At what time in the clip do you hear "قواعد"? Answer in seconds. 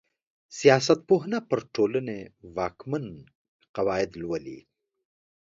3.75-4.09